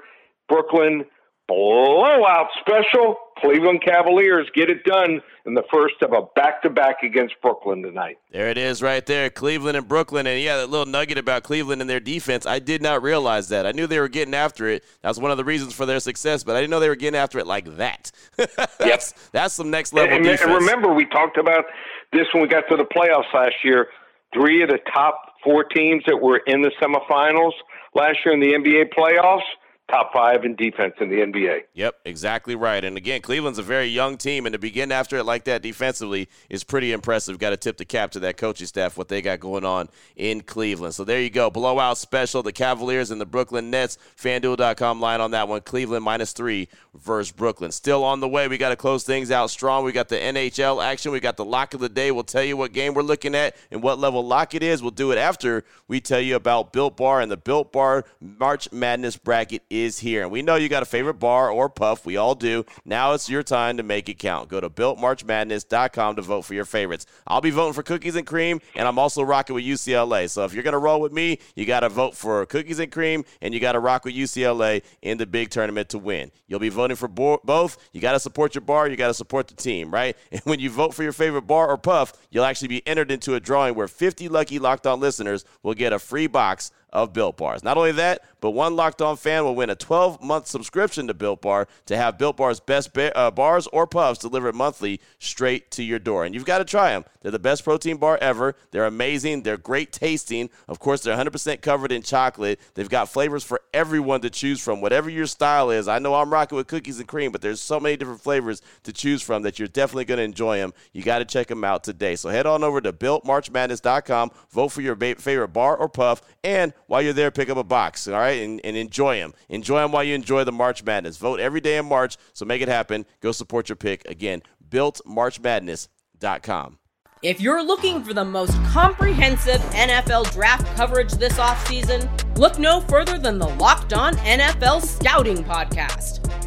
Brooklyn 0.49 1.05
blowout 1.47 2.47
special. 2.59 3.17
Cleveland 3.37 3.81
Cavaliers 3.83 4.47
get 4.55 4.69
it 4.69 4.83
done 4.83 5.21
in 5.45 5.53
the 5.53 5.63
first 5.71 5.95
of 6.01 6.13
a 6.13 6.21
back 6.35 6.61
to 6.61 6.69
back 6.69 7.03
against 7.03 7.35
Brooklyn 7.41 7.81
tonight. 7.83 8.17
There 8.31 8.49
it 8.49 8.57
is 8.57 8.81
right 8.81 9.05
there. 9.05 9.29
Cleveland 9.29 9.77
and 9.77 9.87
Brooklyn. 9.87 10.27
And 10.27 10.41
yeah, 10.41 10.57
that 10.57 10.69
little 10.69 10.85
nugget 10.85 11.17
about 11.17 11.43
Cleveland 11.43 11.81
and 11.81 11.89
their 11.89 11.99
defense, 11.99 12.45
I 12.45 12.59
did 12.59 12.81
not 12.81 13.03
realize 13.03 13.49
that. 13.49 13.65
I 13.65 13.71
knew 13.71 13.87
they 13.87 13.99
were 13.99 14.07
getting 14.07 14.33
after 14.33 14.67
it. 14.67 14.83
That's 15.01 15.19
one 15.19 15.31
of 15.31 15.37
the 15.37 15.43
reasons 15.43 15.73
for 15.73 15.85
their 15.85 15.99
success, 15.99 16.43
but 16.43 16.55
I 16.55 16.61
didn't 16.61 16.71
know 16.71 16.79
they 16.79 16.89
were 16.89 16.95
getting 16.95 17.19
after 17.19 17.39
it 17.39 17.47
like 17.47 17.77
that. 17.77 18.11
that's, 18.79 19.13
that's 19.31 19.53
some 19.53 19.69
next 19.69 19.93
level 19.93 20.15
and, 20.15 20.23
defense. 20.23 20.41
and 20.41 20.53
remember, 20.53 20.93
we 20.93 21.05
talked 21.05 21.37
about 21.37 21.65
this 22.11 22.27
when 22.33 22.43
we 22.43 22.49
got 22.49 22.63
to 22.69 22.77
the 22.77 22.85
playoffs 22.85 23.33
last 23.33 23.55
year. 23.63 23.87
Three 24.33 24.63
of 24.63 24.69
the 24.69 24.79
top 24.93 25.33
four 25.43 25.63
teams 25.63 26.03
that 26.07 26.17
were 26.17 26.41
in 26.47 26.61
the 26.61 26.71
semifinals 26.81 27.51
last 27.93 28.19
year 28.25 28.33
in 28.33 28.39
the 28.39 28.53
NBA 28.53 28.93
playoffs, 28.97 29.43
top 29.89 30.13
five 30.13 30.45
in 30.45 30.55
defense 30.55 30.93
in 30.99 31.09
the 31.09 31.17
NBA. 31.17 31.61
Yep, 31.73 31.95
exactly 32.05 32.55
right. 32.55 32.83
And 32.83 32.97
again, 32.97 33.21
Cleveland's 33.21 33.59
a 33.59 33.63
very 33.63 33.87
young 33.87 34.17
team, 34.17 34.45
and 34.45 34.53
to 34.53 34.59
begin 34.59 34.91
after 34.91 35.17
it 35.17 35.23
like 35.23 35.43
that 35.43 35.61
defensively 35.61 36.29
is 36.49 36.63
pretty 36.63 36.91
impressive. 36.91 37.37
Got 37.37 37.51
to 37.51 37.57
tip 37.57 37.77
the 37.77 37.85
cap 37.85 38.11
to 38.11 38.19
that 38.21 38.37
coaching 38.37 38.67
staff, 38.67 38.97
what 38.97 39.09
they 39.09 39.21
got 39.21 39.39
going 39.39 39.65
on 39.65 39.89
in 40.15 40.41
Cleveland. 40.41 40.95
So 40.95 41.03
there 41.03 41.21
you 41.21 41.29
go. 41.29 41.49
Blowout 41.49 41.97
special. 41.97 42.43
The 42.43 42.51
Cavaliers 42.51 43.11
and 43.11 43.19
the 43.19 43.25
Brooklyn 43.25 43.69
Nets. 43.69 43.97
FanDuel.com 44.17 45.01
line 45.01 45.21
on 45.21 45.31
that 45.31 45.47
one. 45.47 45.61
Cleveland 45.61 46.03
minus 46.03 46.33
three 46.33 46.69
versus 46.95 47.31
Brooklyn. 47.31 47.71
Still 47.71 48.03
on 48.03 48.19
the 48.19 48.27
way. 48.27 48.47
We 48.47 48.57
got 48.57 48.69
to 48.69 48.75
close 48.75 49.03
things 49.03 49.31
out 49.31 49.49
strong. 49.49 49.83
We 49.83 49.91
got 49.91 50.09
the 50.09 50.15
NHL 50.15 50.83
action. 50.83 51.11
We 51.11 51.19
got 51.19 51.37
the 51.37 51.45
lock 51.45 51.73
of 51.73 51.79
the 51.79 51.89
day. 51.89 52.11
We'll 52.11 52.23
tell 52.23 52.43
you 52.43 52.55
what 52.55 52.71
game 52.71 52.93
we're 52.93 53.01
looking 53.01 53.35
at 53.35 53.55
and 53.69 53.83
what 53.83 53.99
level 53.99 54.25
lock 54.25 54.55
it 54.55 54.63
is. 54.63 54.81
We'll 54.81 54.91
do 54.91 55.11
it 55.11 55.17
after 55.17 55.65
we 55.87 55.99
tell 55.99 56.21
you 56.21 56.35
about 56.35 56.71
Built 56.71 56.97
Bar 56.97 57.21
and 57.21 57.31
the 57.31 57.37
Built 57.37 57.71
Bar 57.71 58.05
March 58.21 58.71
Madness 58.71 59.17
bracket 59.17 59.63
is 59.73 59.99
here. 59.99 60.21
And 60.21 60.31
we 60.31 60.41
know 60.41 60.55
you 60.55 60.69
got 60.69 60.83
a 60.83 60.85
favorite 60.85 61.15
bar 61.15 61.49
or 61.49 61.67
puff. 61.69 62.05
We 62.05 62.15
all 62.15 62.35
do. 62.35 62.65
Now 62.85 63.13
it's 63.13 63.29
your 63.29 63.43
time 63.43 63.77
to 63.77 63.83
make 63.83 64.07
it 64.07 64.19
count. 64.19 64.49
Go 64.49 64.61
to 64.61 64.69
BuiltMarchMadness.com 64.69 66.15
to 66.15 66.21
vote 66.21 66.41
for 66.43 66.53
your 66.53 66.65
favorites. 66.65 67.05
I'll 67.25 67.41
be 67.41 67.49
voting 67.49 67.73
for 67.73 67.83
cookies 67.83 68.15
and 68.15 68.27
cream, 68.27 68.61
and 68.75 68.87
I'm 68.87 68.99
also 68.99 69.23
rocking 69.23 69.55
with 69.55 69.63
UCLA. 69.63 70.29
So 70.29 70.45
if 70.45 70.53
you're 70.53 70.63
going 70.63 70.73
to 70.73 70.77
roll 70.77 71.01
with 71.01 71.11
me, 71.11 71.39
you 71.55 71.65
got 71.65 71.81
to 71.81 71.89
vote 71.89 72.15
for 72.15 72.45
cookies 72.45 72.79
and 72.79 72.91
cream, 72.91 73.25
and 73.41 73.53
you 73.53 73.59
got 73.59 73.73
to 73.73 73.79
rock 73.79 74.05
with 74.05 74.13
UCLA 74.13 74.83
in 75.01 75.17
the 75.17 75.25
big 75.25 75.49
tournament 75.49 75.89
to 75.89 75.97
win. 75.97 76.31
You'll 76.47 76.59
be 76.59 76.69
voting 76.69 76.95
for 76.95 77.07
bo- 77.07 77.41
both. 77.43 77.77
You 77.93 78.01
got 78.01 78.13
to 78.13 78.19
support 78.19 78.55
your 78.55 78.61
bar. 78.61 78.87
You 78.87 78.95
got 78.95 79.07
to 79.07 79.13
support 79.13 79.47
the 79.47 79.55
team, 79.55 79.91
right? 79.91 80.15
And 80.33 80.41
when 80.45 80.59
you 80.59 80.71
vote 80.71 80.95
for 80.95 81.03
your 81.03 81.11
favorite 81.13 81.43
bar 81.43 81.69
or 81.69 81.77
puff, 81.77 82.13
you'll 82.31 82.43
actually 82.43 82.67
be 82.69 82.85
entered 82.87 83.11
into 83.11 83.35
a 83.35 83.39
drawing 83.39 83.75
where 83.75 83.87
50 83.87 84.29
lucky 84.29 84.57
Locked 84.57 84.87
On 84.87 84.99
listeners 84.99 85.45
will 85.61 85.75
get 85.75 85.93
a 85.93 85.99
free 85.99 86.25
box 86.25 86.71
of 86.93 87.11
Built 87.11 87.35
Bars. 87.35 87.63
Not 87.63 87.75
only 87.75 87.91
that, 87.93 88.23
but 88.39 88.51
one 88.51 88.75
Locked 88.75 89.01
On 89.01 89.17
fan 89.17 89.43
will 89.43 89.55
win 89.55 89.69
a 89.69 89.75
12 89.75 90.21
month 90.21 90.47
subscription 90.47 91.07
to 91.07 91.13
Built 91.13 91.41
Bar 91.41 91.67
to 91.87 91.97
have 91.97 92.17
Built 92.17 92.37
Bar's 92.37 92.59
best 92.59 92.93
ba- 92.93 93.15
uh, 93.17 93.31
bars 93.31 93.67
or 93.67 93.87
puffs 93.87 94.19
delivered 94.19 94.53
monthly 94.53 95.01
straight 95.17 95.71
to 95.71 95.83
your 95.83 95.99
door. 95.99 96.23
And 96.23 96.35
you've 96.35 96.45
got 96.45 96.59
to 96.59 96.65
try 96.65 96.91
them. 96.91 97.03
They're 97.21 97.31
the 97.31 97.39
best 97.39 97.63
protein 97.63 97.97
bar 97.97 98.17
ever. 98.21 98.55
They're 98.71 98.85
amazing. 98.85 99.43
They're 99.43 99.57
great 99.57 99.91
tasting. 99.91 100.49
Of 100.67 100.79
course, 100.79 101.01
they're 101.01 101.15
100% 101.15 101.61
covered 101.61 101.91
in 101.91 102.03
chocolate. 102.03 102.59
They've 102.75 102.89
got 102.89 103.09
flavors 103.09 103.43
for 103.43 103.61
everyone 103.73 104.21
to 104.21 104.29
choose 104.29 104.61
from, 104.61 104.81
whatever 104.81 105.09
your 105.09 105.25
style 105.25 105.69
is. 105.71 105.87
I 105.87 105.99
know 105.99 106.13
I'm 106.15 106.31
rocking 106.31 106.57
with 106.57 106.67
cookies 106.67 106.99
and 106.99 107.07
cream, 107.07 107.31
but 107.31 107.41
there's 107.41 107.61
so 107.61 107.79
many 107.79 107.95
different 107.95 108.21
flavors 108.21 108.61
to 108.83 108.93
choose 108.93 109.21
from 109.21 109.41
that 109.43 109.57
you're 109.57 109.67
definitely 109.69 110.05
going 110.05 110.17
to 110.17 110.23
enjoy 110.23 110.57
them. 110.57 110.73
You 110.91 111.01
got 111.01 111.19
to 111.19 111.25
check 111.25 111.47
them 111.47 111.63
out 111.63 111.83
today. 111.83 112.15
So 112.15 112.29
head 112.29 112.45
on 112.45 112.63
over 112.63 112.81
to 112.81 112.91
BuiltMarchMadness.com, 112.91 114.31
vote 114.51 114.67
for 114.67 114.81
your 114.81 114.95
ba- 114.95 115.15
favorite 115.15 115.49
bar 115.49 115.77
or 115.77 115.87
puff, 115.89 116.21
and 116.43 116.73
while 116.87 117.01
you're 117.01 117.13
there, 117.13 117.31
pick 117.31 117.49
up 117.49 117.57
a 117.57 117.63
box, 117.63 118.07
all 118.07 118.13
right, 118.13 118.41
and, 118.41 118.61
and 118.63 118.77
enjoy 118.77 119.17
them. 119.17 119.33
Enjoy 119.49 119.81
them 119.81 119.91
while 119.91 120.03
you 120.03 120.15
enjoy 120.15 120.43
the 120.43 120.51
March 120.51 120.83
Madness. 120.83 121.17
Vote 121.17 121.39
every 121.39 121.61
day 121.61 121.77
in 121.77 121.85
March, 121.85 122.17
so 122.33 122.45
make 122.45 122.61
it 122.61 122.67
happen. 122.67 123.05
Go 123.21 123.31
support 123.31 123.69
your 123.69 123.75
pick. 123.75 124.03
Again, 124.05 124.41
BuiltMarchMadness.com. 124.69 126.79
If 127.21 127.39
you're 127.39 127.63
looking 127.63 128.03
for 128.03 128.13
the 128.13 128.25
most 128.25 128.51
comprehensive 128.65 129.61
NFL 129.71 130.33
draft 130.33 130.75
coverage 130.75 131.13
this 131.13 131.37
offseason, 131.37 132.37
look 132.37 132.59
no 132.59 132.81
further 132.81 133.17
than 133.17 133.39
the 133.39 133.47
Locked 133.47 133.93
On 133.93 134.13
NFL 134.15 134.81
Scouting 134.81 135.41
Podcast. 135.45 136.19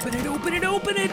Open 0.00 0.14
it, 0.14 0.26
open 0.26 0.54
it, 0.54 0.64
open 0.64 0.96
it. 0.96 1.10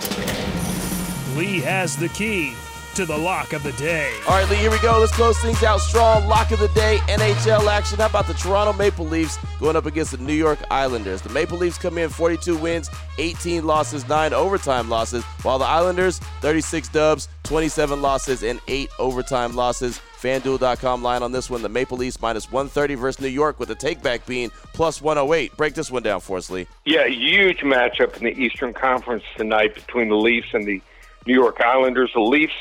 Lee 1.35 1.59
has 1.59 1.97
the 1.97 2.07
key 2.07 2.53
to 2.95 3.05
the 3.05 3.17
lock 3.17 3.51
of 3.51 3.61
the 3.61 3.73
day. 3.73 4.13
All 4.25 4.35
right, 4.35 4.49
Lee, 4.49 4.55
here 4.55 4.71
we 4.71 4.79
go. 4.79 4.99
Let's 5.01 5.11
close 5.11 5.37
things 5.39 5.61
out 5.61 5.81
strong. 5.81 6.25
Lock 6.25 6.51
of 6.51 6.59
the 6.59 6.69
day, 6.69 6.99
NHL 7.09 7.67
action. 7.67 7.97
How 7.97 8.05
about 8.05 8.27
the 8.27 8.33
Toronto 8.33 8.71
Maple 8.71 9.05
Leafs 9.05 9.37
going 9.59 9.75
up 9.75 9.87
against 9.87 10.11
the 10.11 10.17
New 10.19 10.31
York 10.31 10.59
Islanders? 10.71 11.21
The 11.21 11.27
Maple 11.31 11.57
Leafs 11.57 11.77
come 11.77 11.97
in 11.97 12.07
42 12.07 12.55
wins, 12.55 12.89
18 13.17 13.65
losses, 13.67 14.07
9 14.07 14.31
overtime 14.31 14.87
losses, 14.87 15.25
while 15.43 15.59
the 15.59 15.65
Islanders 15.65 16.19
36 16.39 16.87
dubs, 16.87 17.27
27 17.43 18.01
losses, 18.01 18.41
and 18.41 18.61
8 18.69 18.89
overtime 18.99 19.53
losses. 19.53 19.99
FanDuel.com 20.21 21.03
line 21.03 21.21
on 21.21 21.31
this 21.31 21.49
one. 21.49 21.61
The 21.61 21.69
Maple 21.69 21.97
Leafs 21.97 22.19
minus 22.19 22.51
130 22.51 22.95
versus 22.95 23.21
New 23.21 23.27
York 23.27 23.59
with 23.59 23.69
the 23.69 23.75
takeback 23.75 24.25
being 24.25 24.49
plus 24.73 25.01
108. 25.01 25.55
Break 25.57 25.75
this 25.75 25.91
one 25.91 26.03
down 26.03 26.21
for 26.21 26.37
us, 26.37 26.49
Lee. 26.49 26.67
Yeah, 26.85 27.05
huge 27.05 27.59
matchup 27.59 28.17
in 28.17 28.23
the 28.23 28.39
Eastern 28.39 28.73
Conference 28.73 29.23
tonight 29.35 29.75
between 29.75 30.09
the 30.09 30.15
Leafs 30.15 30.47
and 30.53 30.65
the 30.65 30.81
New 31.25 31.33
York 31.33 31.61
Islanders. 31.61 32.11
The 32.13 32.21
Leafs, 32.21 32.53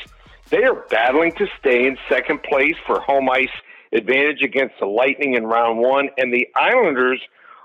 they 0.49 0.63
are 0.63 0.75
battling 0.89 1.31
to 1.33 1.47
stay 1.59 1.87
in 1.87 1.97
second 2.07 2.43
place 2.43 2.75
for 2.85 2.99
home 2.99 3.29
ice 3.29 3.49
advantage 3.91 4.41
against 4.41 4.75
the 4.79 4.85
Lightning 4.85 5.33
in 5.33 5.45
round 5.45 5.79
one, 5.79 6.09
and 6.17 6.33
the 6.33 6.47
Islanders 6.55 7.21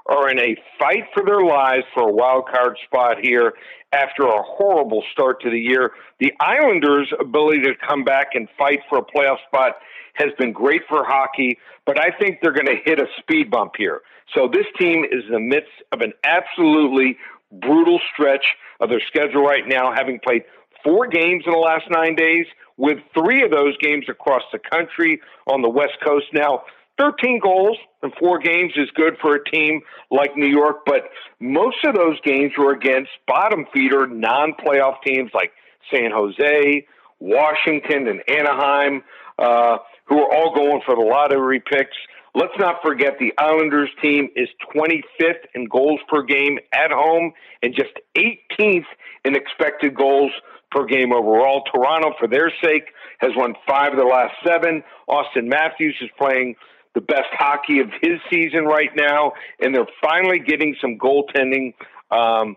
are 0.06 0.28
in 0.30 0.38
a 0.38 0.56
fight 0.78 1.04
for 1.14 1.24
their 1.24 1.42
lives 1.42 1.84
for 1.94 2.08
a 2.08 2.12
wild 2.12 2.46
card 2.46 2.76
spot 2.84 3.16
here 3.20 3.54
after 3.92 4.22
a 4.22 4.42
horrible 4.42 5.02
start 5.12 5.40
to 5.42 5.50
the 5.50 5.58
year. 5.58 5.92
The 6.18 6.32
Islanders' 6.40 7.12
ability 7.20 7.62
to 7.62 7.74
come 7.86 8.04
back 8.04 8.28
and 8.34 8.48
fight 8.58 8.80
for 8.88 8.98
a 8.98 9.02
playoff 9.02 9.38
spot 9.46 9.76
has 10.14 10.28
been 10.38 10.52
great 10.52 10.82
for 10.88 11.04
hockey, 11.04 11.58
but 11.86 11.98
I 11.98 12.10
think 12.18 12.38
they're 12.42 12.52
going 12.52 12.66
to 12.66 12.80
hit 12.84 12.98
a 12.98 13.06
speed 13.18 13.50
bump 13.50 13.72
here. 13.76 14.00
So 14.34 14.48
this 14.52 14.66
team 14.78 15.04
is 15.04 15.24
in 15.26 15.32
the 15.32 15.40
midst 15.40 15.72
of 15.92 16.00
an 16.00 16.12
absolutely 16.24 17.16
brutal 17.50 18.00
stretch 18.12 18.44
of 18.80 18.88
their 18.88 19.02
schedule 19.06 19.42
right 19.42 19.66
now, 19.66 19.92
having 19.94 20.18
played 20.20 20.42
four 20.82 21.06
games 21.06 21.44
in 21.46 21.52
the 21.52 21.58
last 21.58 21.84
nine 21.90 22.14
days, 22.14 22.46
with 22.76 22.98
three 23.14 23.44
of 23.44 23.50
those 23.50 23.76
games 23.78 24.06
across 24.08 24.42
the 24.52 24.58
country 24.58 25.20
on 25.46 25.62
the 25.62 25.68
West 25.68 25.98
Coast. 26.04 26.26
Now, 26.32 26.64
13 27.02 27.40
goals 27.42 27.76
in 28.04 28.12
four 28.18 28.38
games 28.38 28.72
is 28.76 28.88
good 28.94 29.16
for 29.20 29.34
a 29.34 29.50
team 29.50 29.80
like 30.12 30.36
New 30.36 30.46
York, 30.46 30.84
but 30.86 31.02
most 31.40 31.78
of 31.84 31.96
those 31.96 32.20
games 32.20 32.52
were 32.56 32.72
against 32.72 33.10
bottom 33.26 33.66
feeder, 33.74 34.06
non 34.06 34.52
playoff 34.52 35.02
teams 35.04 35.30
like 35.34 35.50
San 35.92 36.12
Jose, 36.12 36.86
Washington, 37.18 38.06
and 38.06 38.22
Anaheim, 38.28 39.02
uh, 39.36 39.78
who 40.04 40.20
are 40.20 40.32
all 40.32 40.54
going 40.54 40.80
for 40.86 40.94
the 40.94 41.02
lottery 41.02 41.60
picks. 41.60 41.96
Let's 42.36 42.54
not 42.58 42.76
forget 42.82 43.18
the 43.18 43.32
Islanders 43.36 43.90
team 44.00 44.28
is 44.36 44.48
25th 44.74 45.44
in 45.54 45.66
goals 45.66 46.00
per 46.08 46.22
game 46.22 46.58
at 46.72 46.92
home 46.92 47.32
and 47.62 47.74
just 47.74 47.92
18th 48.16 48.86
in 49.24 49.34
expected 49.34 49.94
goals 49.96 50.30
per 50.70 50.86
game 50.86 51.12
overall. 51.12 51.62
Toronto, 51.72 52.12
for 52.18 52.28
their 52.28 52.50
sake, 52.62 52.84
has 53.18 53.32
won 53.36 53.54
five 53.68 53.92
of 53.92 53.98
the 53.98 54.04
last 54.04 54.34
seven. 54.46 54.82
Auston 55.08 55.46
Matthews 55.46 55.96
is 56.00 56.08
playing 56.18 56.54
the 56.94 57.00
best 57.00 57.28
hockey 57.32 57.80
of 57.80 57.88
his 58.00 58.18
season 58.30 58.64
right 58.64 58.90
now, 58.94 59.32
and 59.60 59.74
they're 59.74 59.86
finally 60.02 60.38
getting 60.38 60.76
some 60.80 60.98
goaltending 60.98 61.74
um, 62.10 62.56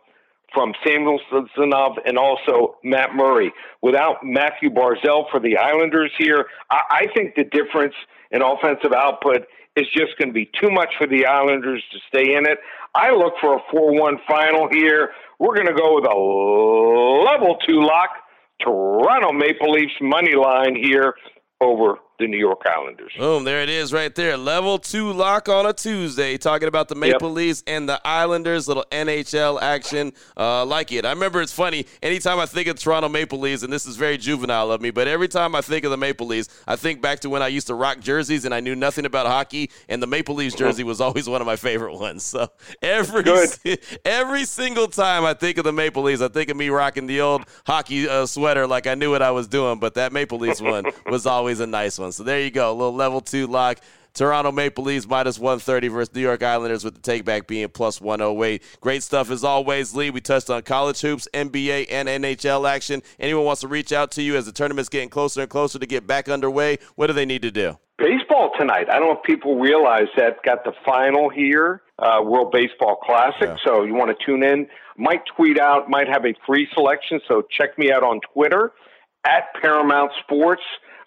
from 0.54 0.74
Samuel 0.86 1.20
Samsonov 1.30 1.98
and 2.06 2.18
also 2.18 2.78
Matt 2.84 3.16
Murray. 3.16 3.54
Without 3.82 4.24
Mathew 4.24 4.70
Barzal 4.70 5.30
for 5.32 5.40
the 5.40 5.58
Islanders 5.58 6.12
here, 6.18 6.46
I, 6.70 6.82
I 6.90 7.08
think 7.14 7.36
the 7.36 7.44
difference 7.44 7.96
in 8.32 8.42
offensive 8.42 8.94
output 8.94 9.48
is 9.76 9.86
just 9.94 10.18
going 10.18 10.30
to 10.30 10.34
be 10.34 10.50
too 10.60 10.70
much 10.72 10.90
for 10.98 11.08
the 11.08 11.26
Islanders 11.26 11.84
to 11.92 12.00
stay 12.08 12.36
in 12.36 12.46
it. 12.46 12.60
I 12.94 13.12
look 13.12 13.34
for 13.42 13.56
a 13.56 13.60
4 13.72 14.00
1 14.00 14.18
final 14.28 14.70
here. 14.72 15.12
We're 15.40 15.56
going 15.56 15.68
to 15.68 15.74
go 15.74 15.96
with 15.96 16.06
a 16.06 16.16
level 16.16 17.58
two 17.68 17.82
lock. 17.82 18.10
Toronto 18.62 19.34
Maple 19.34 19.72
Leafs 19.72 19.94
money 20.00 20.34
line 20.34 20.76
here 20.76 21.14
over 21.60 21.98
the 22.18 22.28
New 22.28 22.38
York 22.38 22.62
Islanders. 22.66 23.12
Boom, 23.18 23.44
there 23.44 23.62
it 23.62 23.70
is 23.70 23.92
right 23.92 24.14
there. 24.16 24.38
Level 24.38 24.78
two 24.78 25.12
lock 25.12 25.50
on 25.50 25.66
a 25.66 25.74
Tuesday. 25.74 26.38
Talking 26.38 26.68
about 26.68 26.88
the 26.88 26.96
Maple 26.96 27.30
yep. 27.30 27.36
Leafs 27.36 27.64
and 27.68 27.90
the 27.90 28.00
Islanders. 28.06 28.68
Little 28.68 28.86
NHL 28.92 29.62
action. 29.62 30.14
Uh, 30.38 30.66
like 30.66 30.92
it. 30.92 31.06
I 31.06 31.10
remember 31.10 31.42
it's 31.42 31.52
funny. 31.52 31.86
Anytime 32.02 32.40
I 32.40 32.46
think 32.46 32.68
of 32.68 32.80
Toronto 32.80 33.10
Maple 33.10 33.40
Leafs, 33.40 33.64
and 33.64 33.72
this 33.72 33.86
is 33.86 33.98
very 33.98 34.18
juvenile 34.18 34.72
of 34.72 34.82
me, 34.82 34.92
but 34.92 35.08
every 35.08 35.28
time 35.28 35.56
I 35.56 35.62
think 35.62 35.84
of 35.84 35.92
the 35.92 35.98
Maple 35.98 36.28
Leafs, 36.28 36.48
I 36.68 36.76
think 36.76 37.02
back 37.02 37.20
to 37.22 37.30
when 37.30 37.42
I 37.42 37.48
used 37.48 37.68
to 37.68 37.76
rock 37.76 38.00
jerseys 38.00 38.46
and 38.46 38.54
I 38.54 38.60
knew 38.62 38.76
nothing 38.76 39.06
about 39.06 39.28
hockey, 39.28 39.70
and 39.90 40.02
the 40.02 40.08
Maple 40.08 40.36
Leafs 40.36 40.56
jersey 40.56 40.84
was 40.84 41.02
always 41.02 41.28
one 41.28 41.42
of 41.42 41.48
my 41.48 41.56
favorite 41.56 41.96
ones. 41.96 42.24
So 42.24 42.50
every 42.82 43.26
every 44.06 44.46
single 44.46 44.88
time 44.88 45.26
I 45.26 45.34
think 45.34 45.58
of 45.58 45.66
the 45.66 45.74
Maple 45.74 46.04
Leafs, 46.04 46.22
I 46.22 46.30
think 46.30 46.50
of 46.50 46.58
me 46.58 46.70
rocking 46.70 47.08
the 47.08 47.22
old 47.22 47.44
hockey 47.68 48.08
uh, 48.08 48.26
sweater 48.26 48.68
like 48.68 48.88
I 48.88 48.96
knew 48.96 49.12
what 49.12 49.22
I 49.22 49.32
was 49.32 49.48
doing. 49.48 49.80
But 49.80 49.96
that 49.96 50.14
Maple 50.14 50.38
Leafs 50.38 50.62
one 50.62 50.86
was 51.08 51.26
always 51.26 51.60
a 51.60 51.68
nice 51.68 52.00
one 52.00 52.05
one. 52.06 52.12
So 52.12 52.24
there 52.24 52.42
you 52.42 52.52
go, 52.52 52.72
a 52.72 52.74
little 52.74 52.94
level 52.94 53.22
two 53.22 53.48
lock. 53.48 53.80
Toronto 54.14 54.50
Maple 54.54 54.86
Leafs 54.86 55.06
minus 55.06 55.38
130 55.38 55.90
versus 55.90 56.16
New 56.16 56.22
York 56.22 56.42
Islanders 56.42 56.86
with 56.86 57.02
the 57.02 57.02
takeback 57.02 57.48
being 57.48 57.68
plus 57.68 58.00
108. 58.00 58.64
Great 58.80 59.04
stuff 59.04 59.30
as 59.30 59.44
always, 59.44 59.94
Lee. 59.94 60.10
We 60.10 60.22
touched 60.22 60.50
on 60.50 60.62
college 60.62 61.02
hoops, 61.02 61.28
NBA, 61.34 61.88
and 61.92 62.08
NHL 62.08 62.68
action. 62.68 63.04
Anyone 63.20 63.44
wants 63.44 63.60
to 63.62 63.68
reach 63.68 63.92
out 63.92 64.12
to 64.12 64.22
you 64.22 64.38
as 64.38 64.46
the 64.46 64.54
tournament's 64.54 64.88
getting 64.88 65.10
closer 65.10 65.42
and 65.42 65.50
closer 65.50 65.80
to 65.80 65.86
get 65.86 66.08
back 66.08 66.30
underway, 66.30 66.78
what 66.96 67.08
do 67.08 67.14
they 67.14 67.26
need 67.26 67.42
to 67.42 67.52
do? 67.52 67.78
Baseball 67.98 68.52
tonight. 68.58 68.88
I 68.90 69.00
don't 69.00 69.10
know 69.10 69.18
if 69.18 69.24
people 69.24 69.60
realize 69.60 70.08
that. 70.16 70.42
Got 70.44 70.64
the 70.64 70.74
final 70.86 71.30
here, 71.30 71.82
uh, 72.00 72.22
World 72.24 72.54
Baseball 72.54 72.96
Classic. 73.04 73.50
Yeah. 73.50 73.58
So 73.66 73.84
you 73.84 73.96
want 73.96 74.18
to 74.18 74.26
tune 74.26 74.44
in. 74.44 74.68
Might 74.98 75.24
tweet 75.36 75.60
out, 75.60 75.90
might 75.90 76.08
have 76.08 76.26
a 76.26 76.34
free 76.46 76.70
selection. 76.74 77.20
So 77.28 77.44
check 77.52 77.78
me 77.78 77.92
out 77.92 78.04
on 78.04 78.22
Twitter 78.34 78.72
at 79.26 79.54
Paramount 79.62 80.12
Sports. 80.24 80.62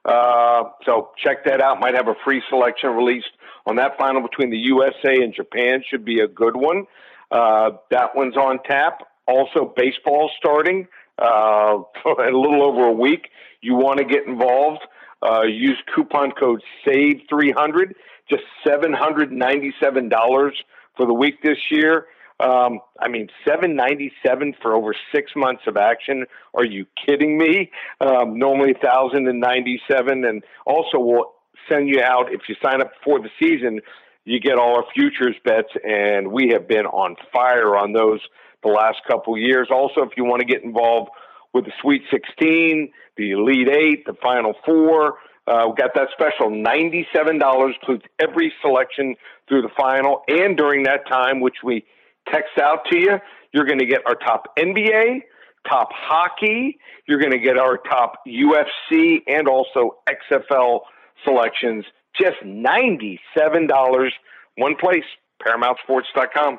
Uh, 0.09 0.71
so 0.87 1.11
check 1.23 1.45
that 1.45 1.61
out. 1.61 1.81
Might 1.81 1.95
have 1.95 2.09
a 2.09 2.15
free 2.25 2.43
selection 2.49 2.91
released 2.91 3.29
on 3.67 3.77
that 3.77 3.99
final 3.99 4.23
between 4.23 4.51
the 4.51 4.57
USA 4.57 5.23
and 5.23 5.35
Japan. 5.35 5.85
Should 5.89 6.05
be 6.05 6.21
a 6.21 6.29
good 6.29 6.57
one. 6.57 6.87
Uh, 7.31 7.73
that 7.91 8.17
one's 8.17 8.37
on 8.37 8.59
tap. 8.65 9.03
Also, 9.27 9.73
baseball 9.77 10.31
starting 10.39 10.89
uh, 11.19 11.79
a 12.07 12.33
little 12.33 12.63
over 12.63 12.85
a 12.85 12.93
week. 12.93 13.29
You 13.61 13.75
want 13.75 13.99
to 13.99 14.05
get 14.05 14.27
involved? 14.27 14.81
Uh, 15.23 15.43
use 15.43 15.77
coupon 15.95 16.33
code 16.33 16.63
SAVE300. 16.87 17.93
Just 18.31 18.45
$797 18.67 20.53
for 20.97 21.07
the 21.07 21.13
week 21.13 21.43
this 21.43 21.59
year. 21.71 22.07
Um, 22.41 22.81
I 23.01 23.09
mean, 23.09 23.29
seven 23.47 23.75
ninety 23.75 24.13
seven 24.25 24.55
for 24.63 24.75
over 24.75 24.95
six 25.15 25.33
months 25.35 25.63
of 25.67 25.77
action. 25.77 26.27
Are 26.55 26.65
you 26.65 26.87
kidding 27.07 27.37
me? 27.37 27.71
Um, 28.01 28.39
normally 28.39 28.75
thousand 28.81 29.27
and 29.27 30.45
also 30.65 30.99
we'll 30.99 31.33
send 31.69 31.89
you 31.89 32.01
out 32.01 32.33
if 32.33 32.43
you 32.49 32.55
sign 32.63 32.81
up 32.81 32.93
for 33.05 33.19
the 33.21 33.31
season. 33.41 33.81
You 34.25 34.41
get 34.41 34.59
all 34.59 34.77
our 34.77 34.85
futures 34.95 35.37
bets, 35.45 35.71
and 35.83 36.31
we 36.31 36.51
have 36.53 36.69
been 36.69 36.87
on 36.87 37.17
fire 37.33 37.77
on 37.77 37.93
those 37.93 38.21
the 38.63 38.69
last 38.69 38.99
couple 39.09 39.35
of 39.35 39.41
years. 39.41 39.69
Also, 39.71 40.03
if 40.03 40.11
you 40.17 40.25
want 40.25 40.41
to 40.41 40.47
get 40.47 40.63
involved 40.63 41.11
with 41.53 41.65
the 41.65 41.73
Sweet 41.81 42.03
16, 42.11 42.93
the 43.17 43.31
Elite 43.31 43.69
Eight, 43.69 44.07
the 44.07 44.15
Final 44.23 44.55
Four, 44.65 45.15
uh, 45.47 45.65
we 45.69 45.75
got 45.77 45.95
that 45.95 46.09
special 46.13 46.51
$97, 46.51 47.75
includes 47.75 48.05
every 48.19 48.53
selection 48.61 49.17
through 49.49 49.63
the 49.63 49.71
final 49.79 50.23
and 50.29 50.57
during 50.57 50.83
that 50.83 51.09
time, 51.09 51.41
which 51.41 51.57
we 51.65 51.85
text 52.33 52.59
out 52.61 52.81
to 52.91 52.99
you. 52.99 53.19
You're 53.53 53.65
going 53.65 53.79
to 53.79 53.87
get 53.87 54.03
our 54.07 54.15
top 54.15 54.57
NBA, 54.59 55.21
top 55.69 55.89
hockey. 55.93 56.79
You're 57.07 57.21
going 57.21 57.33
to 57.33 57.39
get 57.39 57.59
our 57.59 57.79
top 57.79 58.21
UFC 58.27 59.19
and 59.27 59.49
also 59.49 59.99
XFL 60.09 60.81
selections. 61.25 61.85
Just 62.21 62.37
$97, 62.45 64.11
one 64.57 64.75
place, 64.77 65.05
ParamountSports.com. 65.43 66.59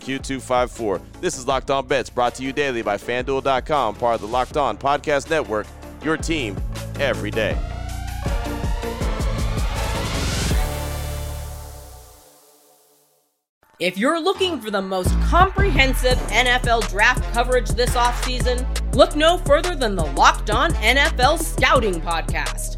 Q254. 0.01 1.01
This 1.21 1.37
is 1.37 1.47
Locked 1.47 1.71
On 1.71 1.85
Bets, 1.87 2.09
brought 2.09 2.35
to 2.35 2.43
you 2.43 2.51
daily 2.51 2.81
by 2.81 2.97
FanDuel.com, 2.97 3.95
part 3.95 4.15
of 4.15 4.21
the 4.21 4.27
Locked 4.27 4.57
On 4.57 4.77
Podcast 4.77 5.29
Network, 5.29 5.67
your 6.03 6.17
team 6.17 6.57
every 6.99 7.31
day. 7.31 7.57
If 13.79 13.97
you're 13.97 14.21
looking 14.21 14.61
for 14.61 14.69
the 14.69 14.81
most 14.81 15.09
comprehensive 15.21 16.19
NFL 16.29 16.87
draft 16.89 17.23
coverage 17.33 17.69
this 17.69 17.95
offseason, 17.95 18.63
look 18.93 19.15
no 19.15 19.39
further 19.39 19.73
than 19.73 19.95
the 19.95 20.05
Locked 20.05 20.51
On 20.51 20.71
NFL 20.73 21.39
Scouting 21.39 21.99
Podcast. 21.99 22.77